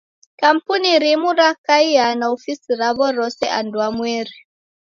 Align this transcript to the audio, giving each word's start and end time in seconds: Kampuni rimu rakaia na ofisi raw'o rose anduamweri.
Kampuni 0.35 0.99
rimu 1.03 1.29
rakaia 1.39 2.05
na 2.19 2.25
ofisi 2.35 2.71
raw'o 2.81 3.07
rose 3.17 3.45
anduamweri. 3.59 4.35